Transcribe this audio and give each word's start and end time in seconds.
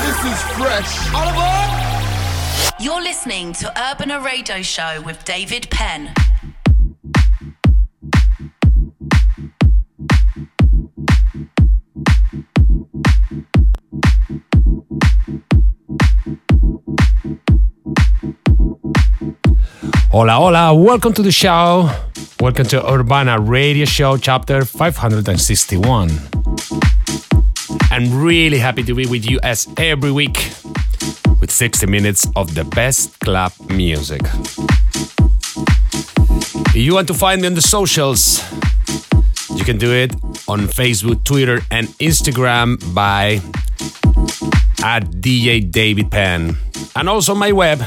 this 0.00 0.24
is 0.24 0.42
fresh. 0.56 1.12
All 1.14 1.28
aboard! 1.28 1.70
You're 2.80 3.02
listening 3.02 3.52
to 3.54 3.68
Urbana 3.90 4.20
Radio 4.20 4.62
Show 4.62 5.02
with 5.04 5.24
David 5.24 5.68
Penn. 5.70 6.14
Hola, 20.10 20.32
hola, 20.34 20.74
welcome 20.74 21.12
to 21.14 21.22
the 21.22 21.32
show. 21.32 22.07
Welcome 22.40 22.66
to 22.66 22.88
Urbana 22.88 23.40
Radio 23.40 23.84
Show, 23.84 24.16
chapter 24.16 24.64
561. 24.64 26.08
I'm 27.90 28.22
really 28.22 28.58
happy 28.58 28.84
to 28.84 28.94
be 28.94 29.06
with 29.06 29.28
you 29.28 29.40
as 29.42 29.66
every 29.76 30.12
week 30.12 30.52
with 31.40 31.50
60 31.50 31.86
minutes 31.86 32.28
of 32.36 32.54
the 32.54 32.62
best 32.64 33.18
club 33.18 33.50
music. 33.70 34.22
If 36.68 36.76
you 36.76 36.94
want 36.94 37.08
to 37.08 37.14
find 37.14 37.40
me 37.40 37.48
on 37.48 37.54
the 37.54 37.62
socials, 37.62 38.40
you 39.56 39.64
can 39.64 39.76
do 39.76 39.92
it 39.92 40.14
on 40.46 40.68
Facebook, 40.68 41.24
Twitter, 41.24 41.60
and 41.72 41.88
Instagram 41.98 42.78
by 42.94 43.40
at 44.84 45.10
DJ 45.10 45.68
David 45.68 46.12
Penn. 46.12 46.56
And 46.94 47.08
also 47.08 47.34
my 47.34 47.50
web, 47.50 47.80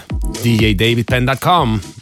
djdavidpenn.com. 0.44 2.01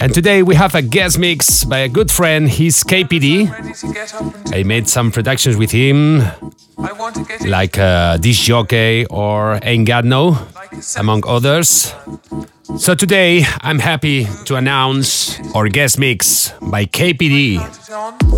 And 0.00 0.12
today 0.12 0.42
we 0.42 0.54
have 0.54 0.74
a 0.74 0.82
guest 0.82 1.18
mix 1.18 1.64
by 1.64 1.78
a 1.78 1.88
good 1.88 2.10
friend. 2.10 2.48
He's 2.48 2.84
KPD. 2.84 4.52
I 4.52 4.62
made 4.62 4.88
some 4.88 5.10
productions 5.10 5.56
with 5.56 5.70
him, 5.70 6.22
like 7.46 7.78
uh, 7.78 8.16
Dish 8.18 8.46
Jockey 8.46 9.06
or 9.06 9.58
Ain't 9.62 9.86
Got 9.86 10.04
No, 10.04 10.38
among 10.96 11.26
others. 11.26 11.94
So 12.78 12.94
today 12.94 13.44
I'm 13.62 13.78
happy 13.78 14.26
to 14.44 14.56
announce 14.56 15.40
our 15.54 15.68
guest 15.68 15.98
mix 15.98 16.52
by 16.60 16.84
KPD. 16.84 17.60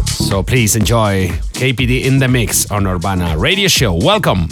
So 0.07 0.43
please 0.43 0.77
enjoy 0.77 1.29
KPD 1.55 2.05
in 2.05 2.19
the 2.19 2.29
mix 2.29 2.71
on 2.71 2.87
Urbana 2.87 3.37
Radio 3.37 3.69
Show. 3.69 3.95
Welcome. 3.95 4.49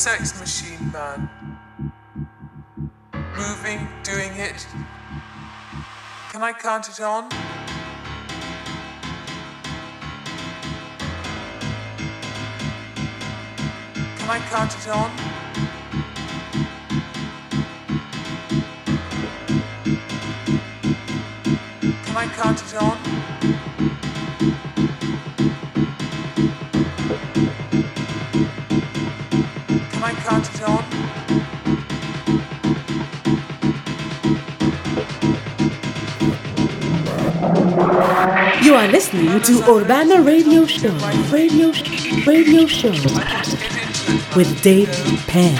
Sex 0.00 0.40
machine 0.40 0.90
man. 0.92 1.28
Moving, 3.36 3.86
doing 4.02 4.32
it. 4.32 4.66
Can 6.30 6.42
I 6.42 6.54
count 6.54 6.88
it 6.88 7.00
on? 7.02 7.28
Can 14.16 14.30
I 14.30 14.38
count 14.48 14.74
it 14.74 14.88
on? 14.88 15.10
Can 22.06 22.16
I 22.16 22.26
count 22.26 22.62
it 22.62 22.74
on? 22.82 23.79
You 30.30 30.36
are 38.76 38.86
listening 38.86 39.40
to 39.42 39.64
Urbana 39.68 40.22
Radio 40.22 40.66
Show, 40.66 40.92
Radio, 41.32 41.72
Radio 42.24 42.66
Show. 42.66 42.92
With 44.36 44.62
Dave 44.62 44.88
Penn. 45.26 45.58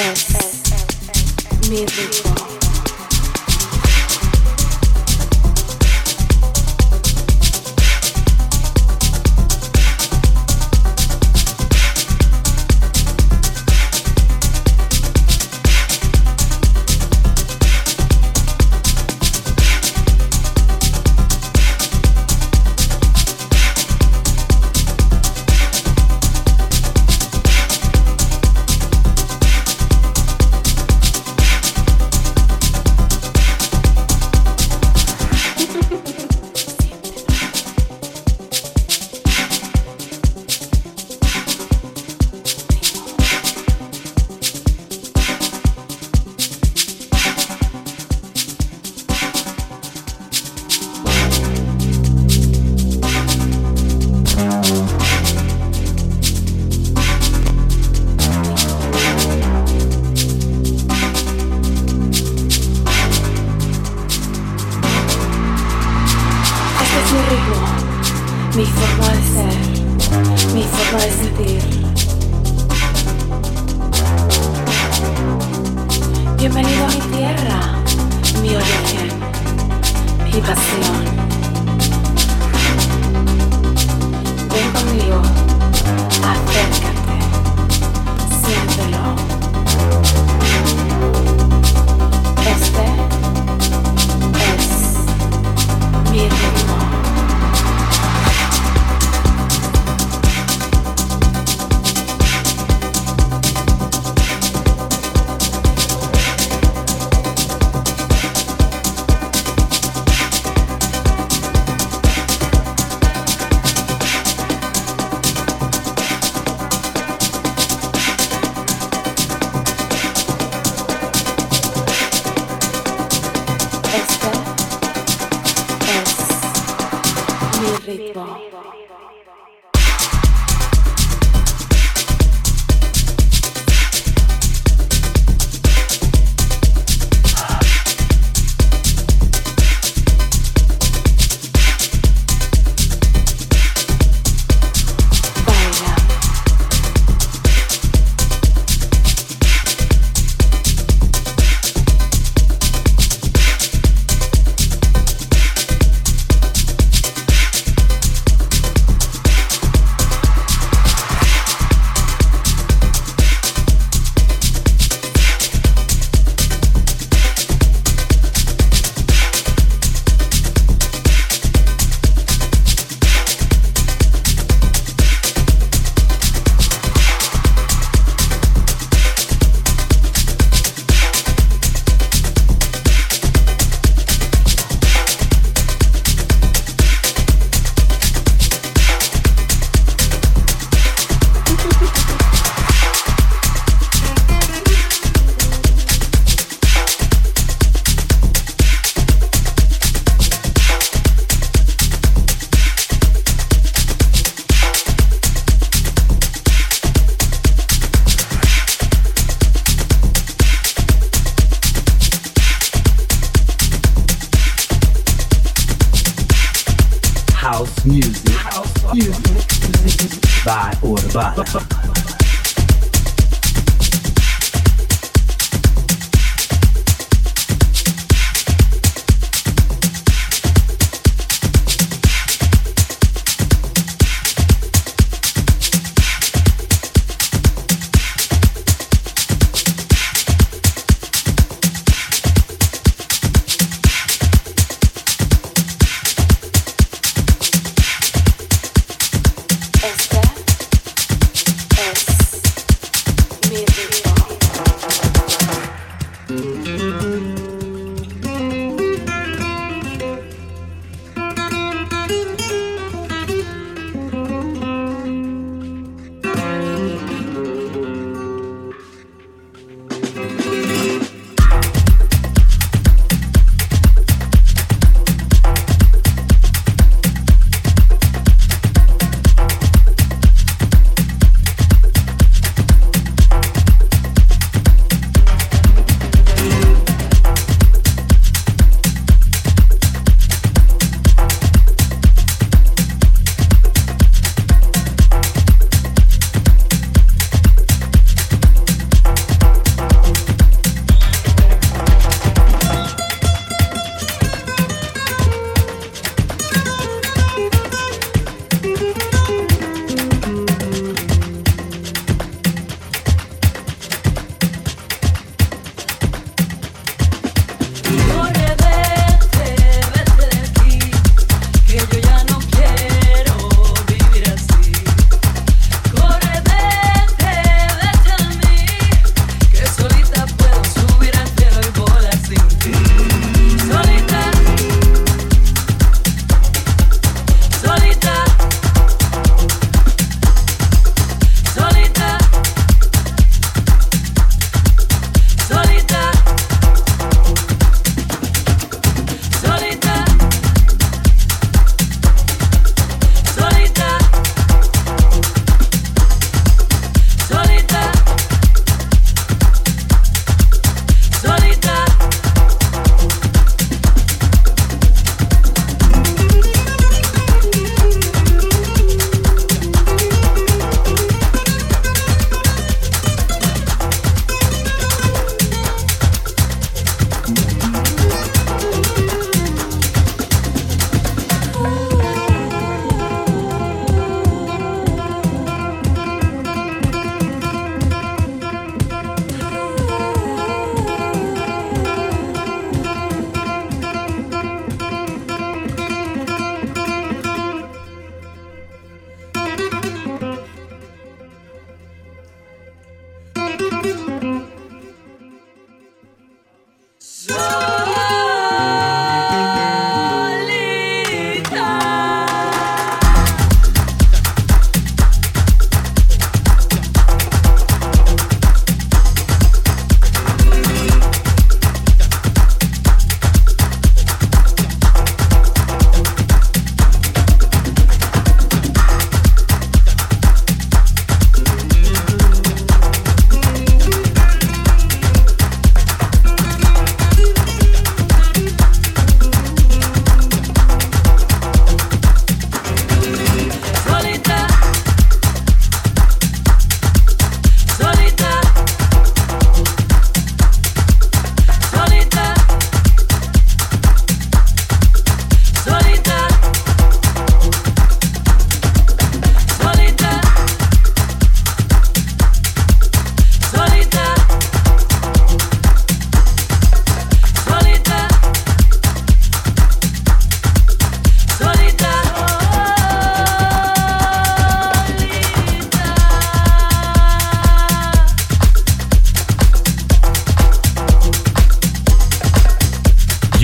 Es 0.00 0.26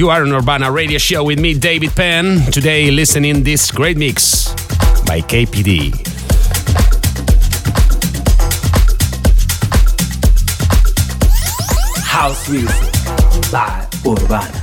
You 0.06 0.12
are 0.12 0.22
on 0.22 0.32
Urbana 0.32 0.70
Radio 0.70 0.98
Show 0.98 1.24
with 1.24 1.40
me, 1.40 1.52
David 1.52 1.90
Penn. 1.96 2.40
Today, 2.52 2.92
listening 2.92 3.42
this 3.42 3.72
great 3.72 3.96
mix 3.96 4.52
by 5.04 5.20
KPD. 5.20 5.90
House 12.04 12.48
music 12.48 13.50
by 13.50 13.84
Urbana. 14.06 14.55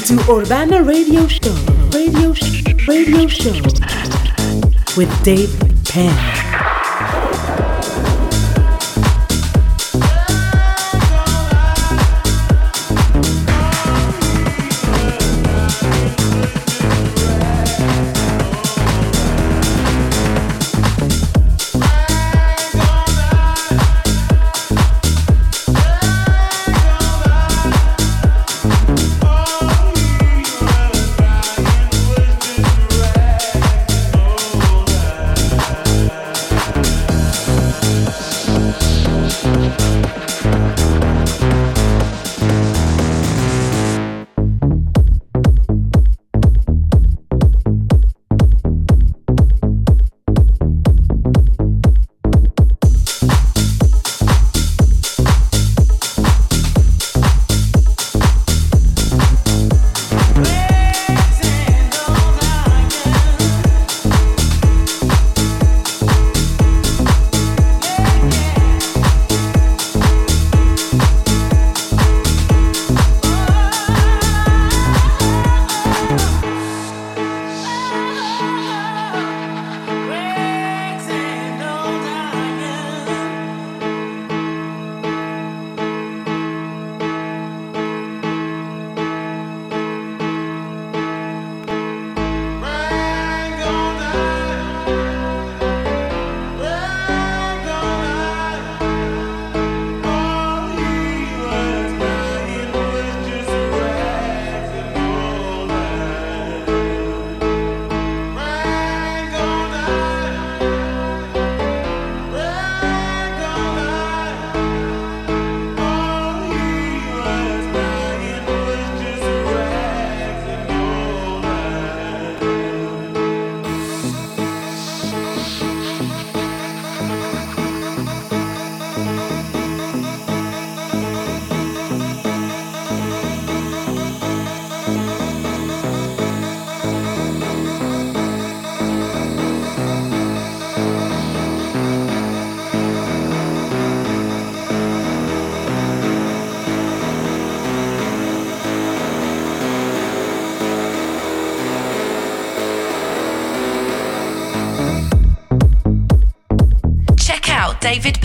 To 0.00 0.32
Urbana 0.32 0.82
Radio 0.82 1.26
Show. 1.26 1.52
Radio, 1.92 2.32
Show, 2.32 2.72
radio 2.86 3.26
Show 3.26 3.52
with 4.96 5.22
Dave 5.24 5.50
Penn. 5.84 6.37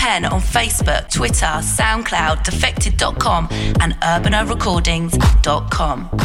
Penn 0.03 0.25
on 0.25 0.41
Facebook, 0.41 1.09
Twitter, 1.09 1.45
SoundCloud, 1.45 2.43
defected.com, 2.43 3.47
and 3.79 3.93
urbanarecordings.com. 4.01 6.22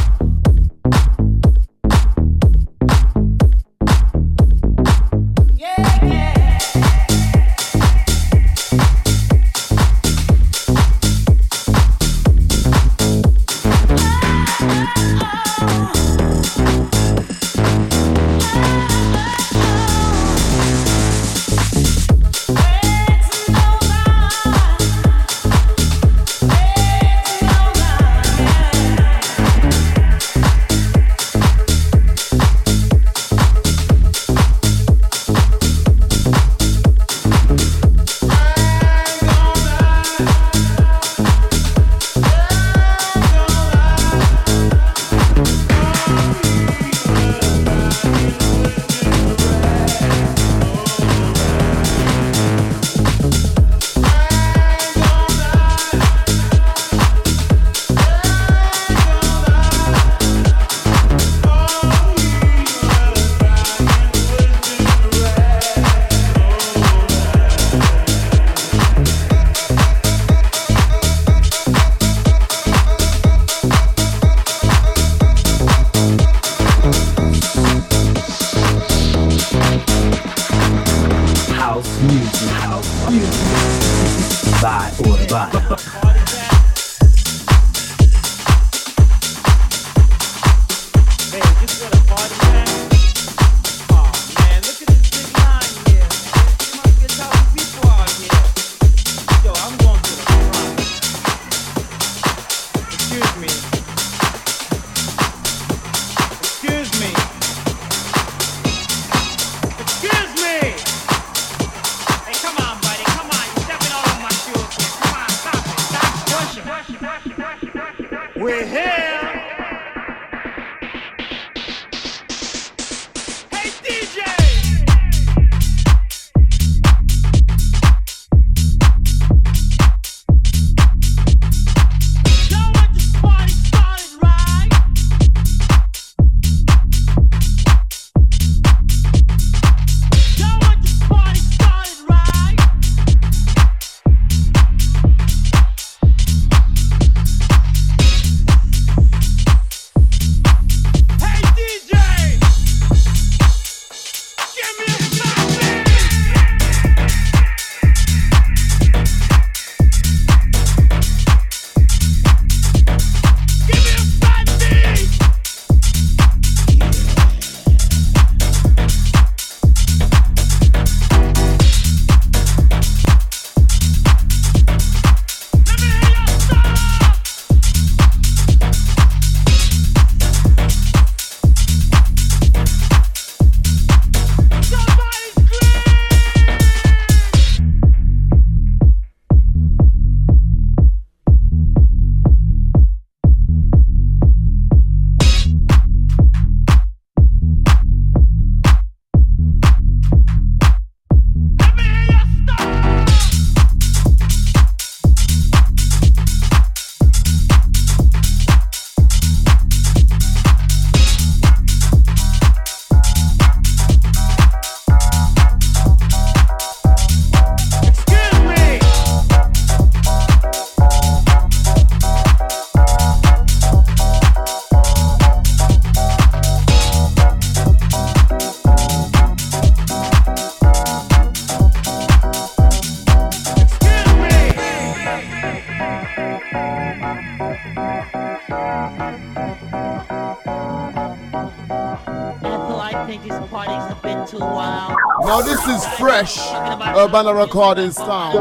Havana 247.19 247.35
Recording 247.35 247.91
Sound. 247.91 248.33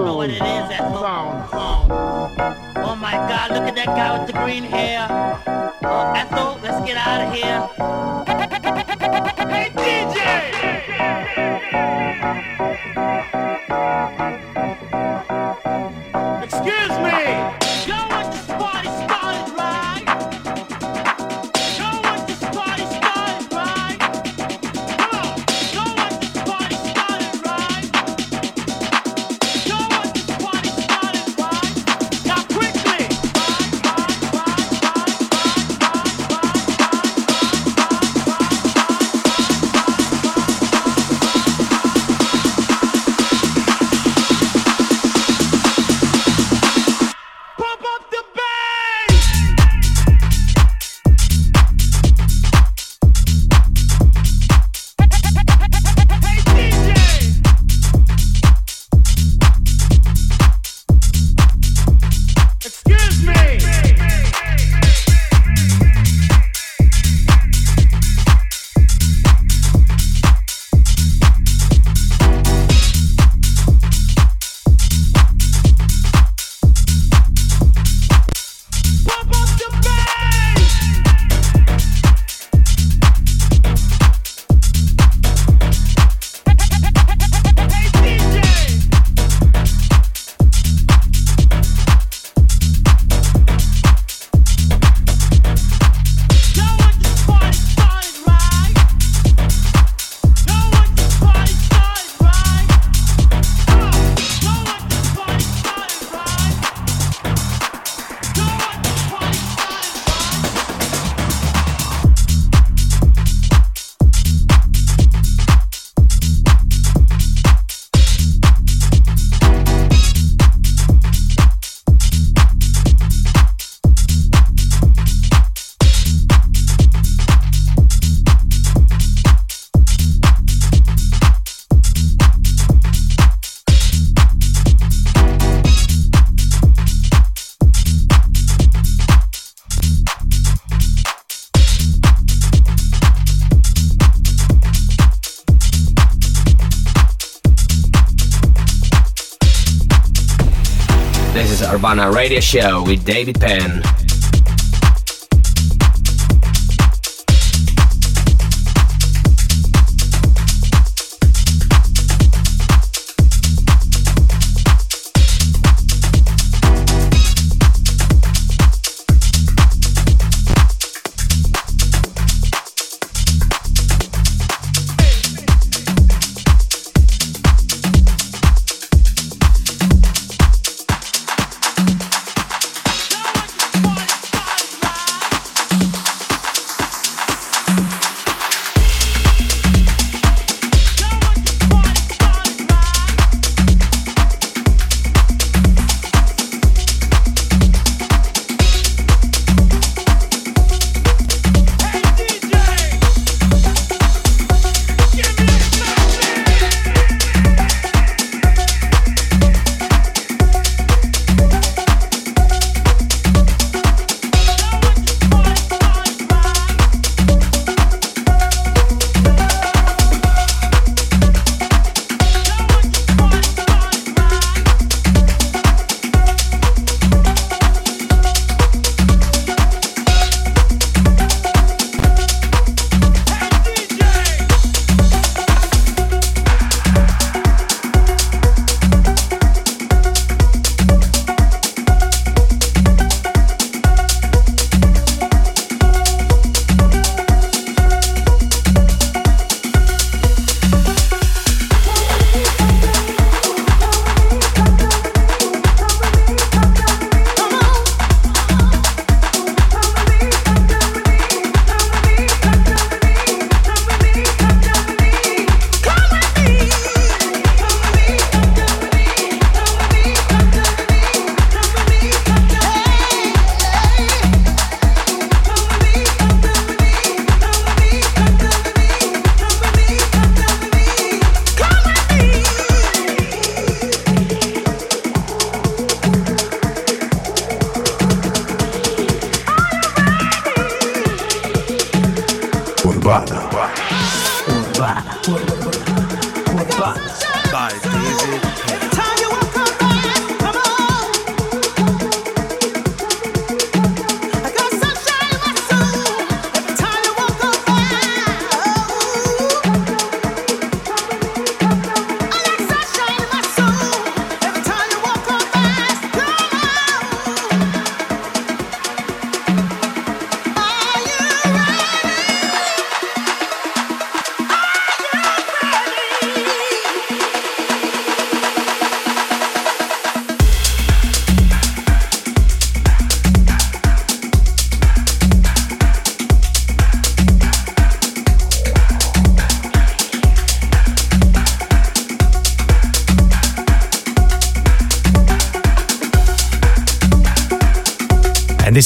on 151.97 152.03
our 152.03 152.13
radio 152.13 152.39
show 152.39 152.83
with 152.83 153.03
David 153.05 153.39
Penn. 153.39 154.06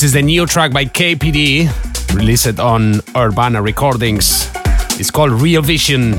This 0.01 0.07
is 0.07 0.13
the 0.13 0.21
new 0.23 0.47
track 0.47 0.73
by 0.73 0.83
KPD, 0.83 1.69
released 2.15 2.59
on 2.59 3.01
Urbana 3.15 3.61
Recordings. 3.61 4.49
It's 4.99 5.11
called 5.11 5.31
Real 5.31 5.61
Vision. 5.61 6.13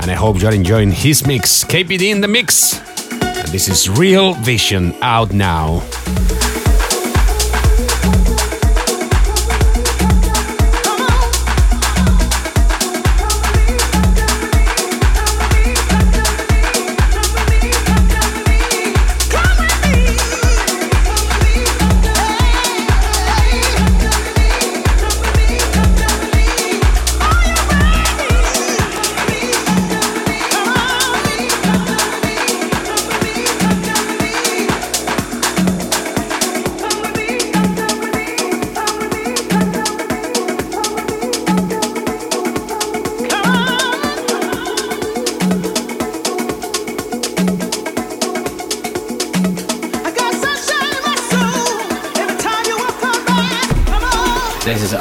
And 0.00 0.10
I 0.10 0.14
hope 0.18 0.42
you're 0.42 0.50
enjoying 0.50 0.90
his 0.90 1.24
mix. 1.24 1.62
KPD 1.62 2.10
in 2.10 2.20
the 2.20 2.26
mix. 2.26 2.80
And 3.22 3.46
this 3.52 3.68
is 3.68 3.88
Real 3.88 4.34
Vision 4.34 4.96
out 5.00 5.32
now. 5.32 5.80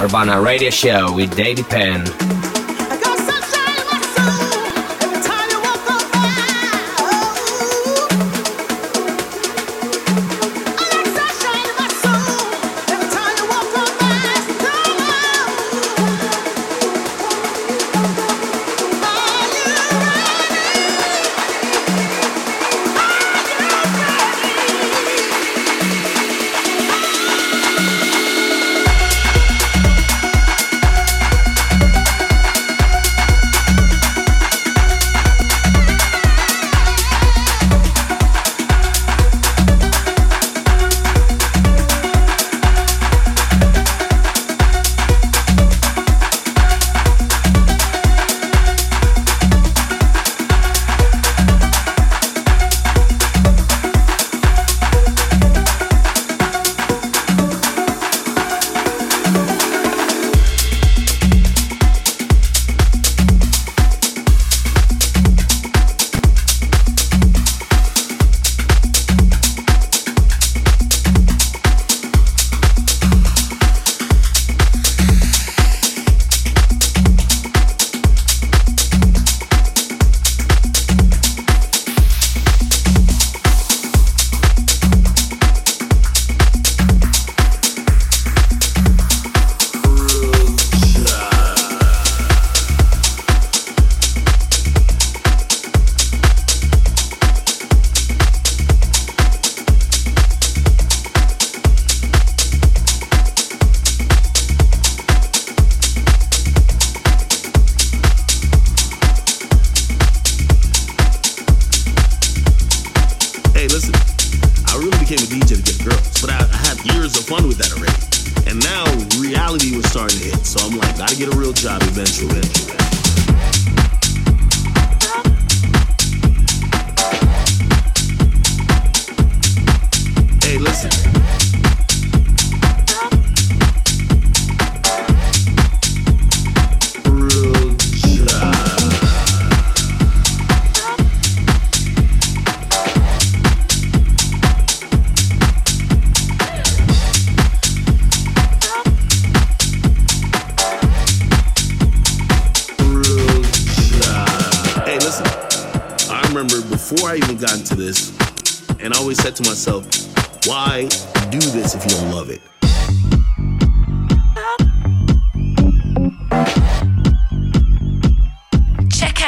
Urbana 0.08 0.40
Radio 0.40 0.70
Show 0.70 1.12
with 1.12 1.36
David 1.36 1.68
Penn. 1.68 2.37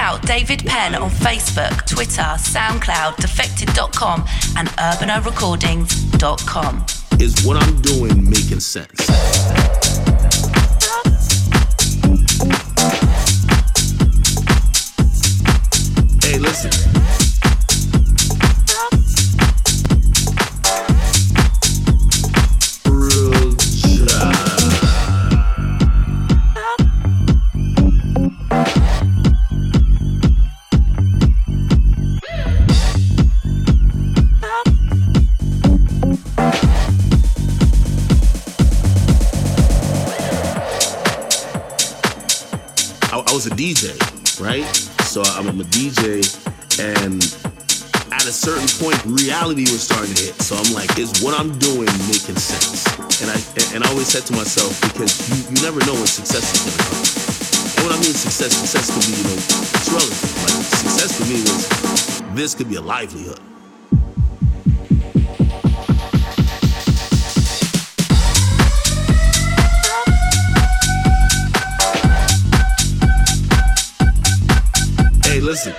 Out 0.10 0.26
David 0.26 0.65
Penn 0.65 0.95
on 0.95 1.12
Facebook, 1.12 1.86
Twitter, 1.86 2.24
SoundCloud, 2.24 3.17
Defected.com, 3.17 4.26
and 4.58 4.67
UrbanaRecordings.com. 4.69 6.86
Is 7.19 7.45
what 7.45 7.62
I'm 7.62 7.80
doing 7.82 8.28
making 8.28 8.62
sense? 8.62 9.19
Right? 44.40 44.65
So 45.04 45.21
I'm 45.21 45.48
a 45.60 45.67
DJ, 45.67 46.23
and 46.79 47.19
at 48.12 48.25
a 48.25 48.31
certain 48.31 48.67
point, 48.79 48.98
reality 49.06 49.63
was 49.69 49.83
starting 49.83 50.13
to 50.15 50.23
hit. 50.23 50.35
So 50.42 50.56
I'm 50.56 50.73
like, 50.73 50.98
is 50.98 51.21
what 51.21 51.37
I'm 51.40 51.58
doing 51.60 51.87
making 52.08 52.40
sense? 52.40 52.87
And 53.21 53.29
I 53.29 53.37
and 53.75 53.83
I 53.83 53.90
always 53.90 54.08
said 54.08 54.23
to 54.27 54.33
myself, 54.33 54.79
because 54.81 55.12
you, 55.29 55.44
you 55.52 55.62
never 55.62 55.79
know 55.85 55.94
when 55.94 56.08
success 56.08 56.48
is 56.48 56.60
gonna 56.63 56.83
come. 56.87 57.04
And 57.75 57.81
when 57.85 57.94
I 57.94 58.00
mean 58.00 58.15
success, 58.15 58.56
success 58.56 58.87
could 58.92 59.06
be, 59.08 59.19
you 59.19 59.25
know, 59.27 59.35
it's 59.35 59.90
relative. 59.92 60.31
Like 60.44 60.56
success 60.63 61.12
for 61.19 61.27
me 61.27 61.40
was 61.44 62.35
this 62.35 62.56
could 62.56 62.69
be 62.69 62.75
a 62.75 62.81
livelihood. 62.81 63.40
Listen. 75.50 75.73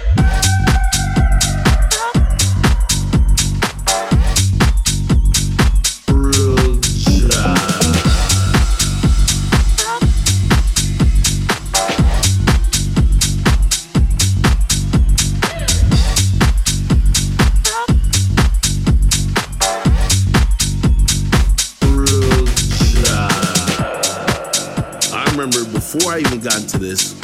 Before 25.72 26.12
I 26.12 26.18
even 26.20 26.38
got 26.40 26.56
into 26.56 26.78
this, 26.78 27.20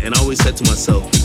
and 0.00 0.14
I 0.14 0.20
always 0.20 0.38
said 0.42 0.56
to 0.56 0.64
myself, 0.64 1.17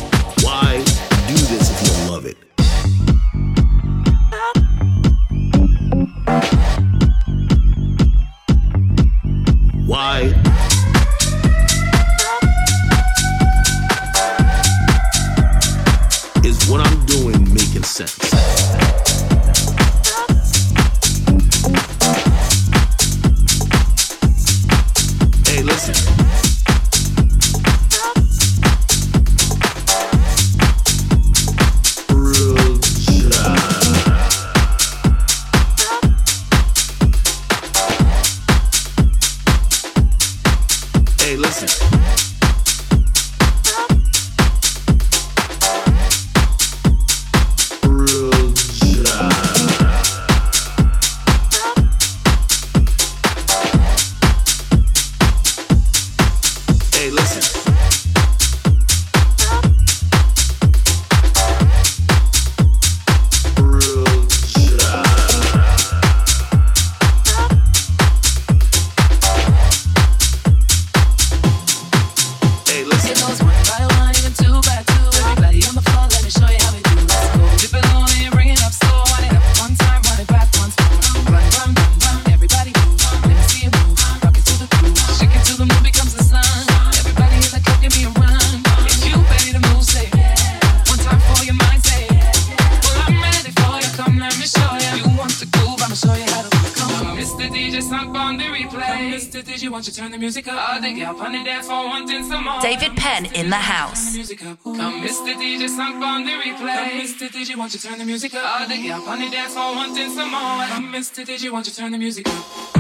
won't 107.64 107.74
you 107.74 107.80
turn 107.80 107.98
the 107.98 108.04
music 108.04 108.34
up? 108.34 108.60
All 108.60 108.68
the 108.68 108.76
girl 108.76 109.02
on 109.08 109.20
the 109.20 109.30
dance 109.30 109.54
floor 109.54 109.74
wanting 109.74 110.10
some 110.10 110.32
more. 110.32 110.92
Mr. 110.92 111.26
DJ, 111.26 111.50
won't 111.50 111.66
you 111.66 111.72
turn 111.72 111.94
the 111.94 111.98
music 111.98 112.28
up? 112.28 112.76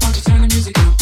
Won't 0.00 0.16
you 0.16 0.22
turn 0.22 0.40
the 0.40 0.48
music 0.48 0.78
up? 0.78 0.95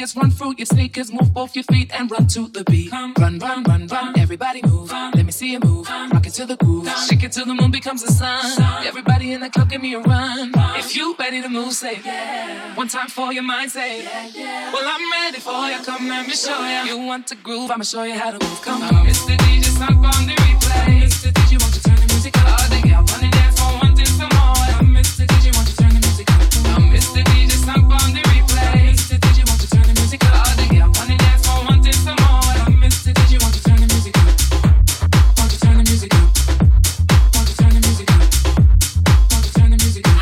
Speakers 0.00 0.16
run 0.16 0.30
through 0.30 0.54
your 0.56 0.66
sneakers. 0.66 1.12
Move 1.12 1.34
both 1.34 1.54
your 1.54 1.64
feet 1.64 1.90
and 1.92 2.10
run 2.10 2.26
to 2.26 2.48
the 2.48 2.64
beat. 2.64 2.90
Come, 2.90 3.12
run, 3.18 3.38
run, 3.38 3.62
run, 3.64 3.86
run. 3.88 4.18
Everybody 4.18 4.62
move. 4.62 4.90
Let 4.90 5.26
me 5.26 5.32
see 5.32 5.52
you 5.52 5.60
move. 5.60 5.90
Rock 5.90 6.26
it 6.26 6.32
to 6.34 6.46
the 6.46 6.56
groove. 6.56 6.88
Shake 7.06 7.22
it 7.24 7.32
till 7.32 7.44
the 7.44 7.52
moon 7.54 7.70
becomes 7.70 8.02
the 8.02 8.10
sun. 8.10 8.62
Everybody 8.86 9.32
in 9.32 9.40
the 9.40 9.50
club, 9.50 9.68
give 9.68 9.82
me 9.82 9.92
a 9.94 10.00
run. 10.00 10.52
If 10.78 10.96
you 10.96 11.14
ready 11.18 11.42
to 11.42 11.48
move, 11.50 11.72
say 11.74 12.00
yeah. 12.02 12.74
One 12.76 12.88
time 12.88 13.08
for 13.08 13.30
your 13.32 13.42
mind, 13.42 13.72
say 13.72 14.02
yeah. 14.34 14.72
Well, 14.72 14.86
I'm 14.86 15.04
ready 15.12 15.38
for 15.40 15.68
you. 15.68 15.84
Come, 15.84 16.08
let 16.08 16.26
me 16.26 16.32
show 16.34 16.60
you. 16.66 16.92
You 16.92 17.06
want 17.06 17.26
to 17.28 17.34
groove? 17.34 17.70
I'ma 17.70 17.84
show 17.84 18.04
you 18.04 18.14
how 18.14 18.30
to 18.30 18.38
move. 18.42 18.62
Come, 18.62 18.80
come. 18.88 19.06
Mr. 19.06 19.36
DJ, 19.36 19.64
sunk 19.64 19.98
on 19.98 20.26
the 20.26 20.34
replay. 20.44 21.02
Mr. 21.04 21.30
DJ, 21.30 21.60
won't 21.60 21.74
you 21.76 21.82
turn 21.82 21.96
the 21.96 22.06
music 22.08 22.34
up? 22.38 22.44
Oh, 22.46 22.56
All 22.56 22.68
the 22.72 22.88
girls 22.88 23.12
on 23.12 23.20
the 23.20 23.28
dance 23.36 23.60
floor 23.60 23.72
wanting 23.82 24.06
some 24.06 24.32
more. 24.32 24.96
Mr. 24.96 25.26
DJ, 25.26 25.54
won't 25.54 25.68
you 25.68 25.76
turn 25.76 25.92
the 25.92 26.00
music 26.00 26.30
up? 26.30 26.40
Mr. 26.88 27.22
DJ, 27.22 27.50
sunk 27.52 27.84
on 27.84 28.14
the 28.14 28.29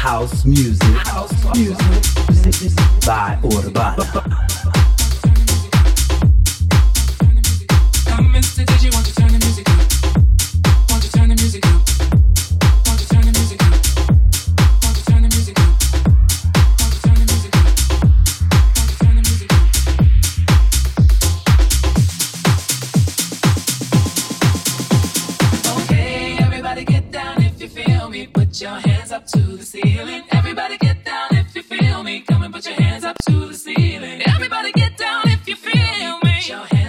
House 0.09 0.47
music. 0.47 0.89
House 1.05 1.45
music. 1.55 2.73
By 3.05 3.39
Urbana. 3.45 4.39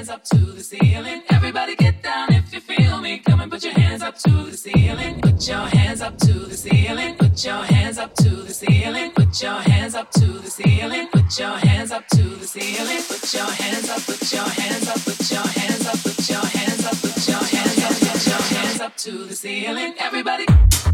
Up 0.10 0.24
to 0.24 0.38
the 0.38 0.64
ceiling. 0.64 1.22
Everybody 1.30 1.76
get 1.76 2.02
down 2.02 2.34
if 2.34 2.54
you 2.54 2.60
feel 2.60 3.00
me. 3.00 3.20
Come 3.20 3.42
and 3.42 3.52
put 3.52 3.64
your 3.64 3.74
hands 3.74 4.02
up 4.02 4.18
to 4.20 4.30
the 4.30 4.58
ceiling. 4.58 5.22
Put 5.22 5.48
your 5.48 5.66
hands 5.68 6.02
up 6.02 6.18
to 6.20 6.34
the 6.34 6.58
ceiling. 6.58 7.16
Put 7.16 7.44
your 7.46 7.64
hands 7.64 7.98
up 7.98 8.16
to 8.16 8.30
the 8.30 8.54
ceiling. 8.54 9.12
Put 9.12 9.42
your 9.42 9.60
hands 9.60 9.96
up 9.96 10.12
to 10.14 10.26
the 10.26 10.50
ceiling. 10.50 11.08
Put 11.12 11.40
your 11.40 11.58
hands 11.58 11.92
up 11.92 12.08
to 12.08 12.24
the 12.24 12.48
ceiling. 12.48 13.02
Put 13.08 13.34
your 13.34 13.52
hands 13.62 13.90
up. 13.90 14.02
Put 14.06 14.34
your 14.34 14.50
hands 14.50 14.88
up. 14.90 15.00
Put 15.06 15.32
your 15.32 15.48
hands 15.48 15.86
up. 15.86 16.00
Put 16.04 16.30
your 16.30 16.46
hands 16.46 16.86
up. 16.86 16.98
Put 17.02 17.28
your 17.28 17.44
hands 17.44 17.84
up. 17.84 18.00
Put 18.00 18.28
your 18.28 18.58
hands 18.58 18.82
up 18.82 18.98
to 18.98 19.12
the 19.12 19.36
ceiling. 19.36 19.94
Everybody. 20.00 20.89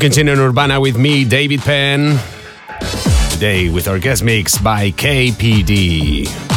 You 0.00 0.08
continue 0.08 0.32
in 0.32 0.38
Urbana 0.38 0.80
with 0.80 0.96
me, 0.96 1.26
David 1.26 1.60
Penn. 1.60 2.18
Today 3.32 3.68
with 3.68 3.86
our 3.86 3.98
guest 3.98 4.22
mix 4.24 4.56
by 4.56 4.92
KPD. 4.92 6.49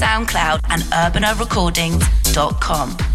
SoundCloud, 0.00 0.60
and 0.70 0.82
urbanarecordings.com. 0.82 3.09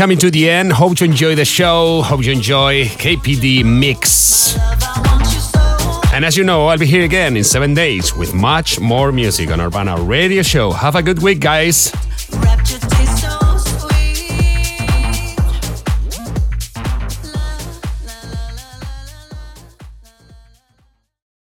coming 0.00 0.16
to 0.16 0.30
the 0.30 0.48
end. 0.48 0.72
Hope 0.72 0.98
you 0.98 1.04
enjoy 1.04 1.34
the 1.34 1.44
show. 1.44 2.00
Hope 2.00 2.24
you 2.24 2.32
enjoy 2.32 2.86
KPD 2.86 3.62
Mix. 3.62 4.56
And 6.14 6.24
as 6.24 6.38
you 6.38 6.42
know, 6.42 6.68
I'll 6.68 6.78
be 6.78 6.86
here 6.86 7.04
again 7.04 7.36
in 7.36 7.44
seven 7.44 7.74
days 7.74 8.16
with 8.16 8.32
much 8.32 8.80
more 8.80 9.12
music 9.12 9.50
on 9.50 9.60
Urbana 9.60 10.00
Radio 10.00 10.40
Show. 10.40 10.70
Have 10.70 10.96
a 10.96 11.02
good 11.02 11.20
week, 11.20 11.40
guys. 11.40 11.92